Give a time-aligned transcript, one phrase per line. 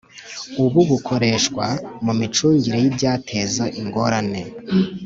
[0.63, 1.65] Ubu bukoreshwa
[2.05, 4.41] mu micungire y ibyateza ingorane